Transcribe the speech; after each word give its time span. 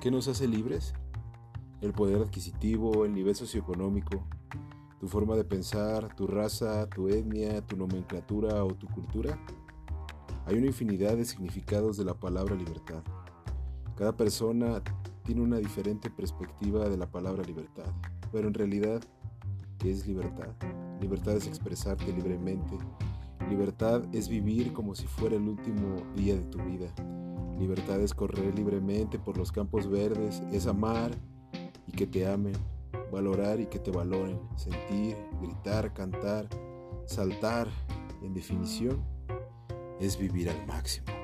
¿Qué 0.00 0.10
nos 0.10 0.28
hace 0.28 0.48
libres? 0.48 0.94
El 1.82 1.92
poder 1.92 2.22
adquisitivo, 2.22 3.04
el 3.04 3.12
nivel 3.12 3.34
socioeconómico, 3.34 4.24
tu 4.98 5.08
forma 5.08 5.36
de 5.36 5.44
pensar, 5.44 6.16
tu 6.16 6.26
raza, 6.26 6.88
tu 6.88 7.08
etnia, 7.08 7.60
tu 7.66 7.76
nomenclatura 7.76 8.64
o 8.64 8.68
tu 8.68 8.86
cultura. 8.86 9.38
Hay 10.46 10.56
una 10.56 10.68
infinidad 10.68 11.18
de 11.18 11.26
significados 11.26 11.98
de 11.98 12.06
la 12.06 12.14
palabra 12.14 12.54
libertad. 12.54 13.02
Cada 13.94 14.16
persona 14.16 14.82
tiene 15.22 15.42
una 15.42 15.58
diferente 15.58 16.08
perspectiva 16.08 16.88
de 16.88 16.96
la 16.96 17.10
palabra 17.10 17.44
libertad, 17.44 17.92
pero 18.32 18.48
en 18.48 18.54
realidad, 18.54 19.02
¿qué 19.78 19.90
es 19.90 20.06
libertad? 20.06 20.48
Libertad 20.98 21.36
es 21.36 21.46
expresarte 21.46 22.10
libremente. 22.10 22.78
Libertad 23.50 24.02
es 24.14 24.30
vivir 24.30 24.72
como 24.72 24.94
si 24.94 25.06
fuera 25.06 25.36
el 25.36 25.46
último 25.46 25.96
día 26.16 26.36
de 26.36 26.46
tu 26.46 26.58
vida. 26.62 26.90
Libertad 27.60 28.00
es 28.00 28.14
correr 28.14 28.54
libremente 28.54 29.18
por 29.18 29.36
los 29.36 29.52
campos 29.52 29.86
verdes, 29.86 30.42
es 30.50 30.66
amar 30.66 31.10
y 31.86 31.92
que 31.92 32.06
te 32.06 32.26
amen, 32.26 32.54
valorar 33.12 33.60
y 33.60 33.66
que 33.66 33.78
te 33.78 33.90
valoren, 33.90 34.40
sentir, 34.56 35.14
gritar, 35.42 35.92
cantar, 35.92 36.48
saltar, 37.04 37.68
en 38.22 38.32
definición, 38.32 39.04
es 40.00 40.18
vivir 40.18 40.48
al 40.48 40.66
máximo. 40.66 41.19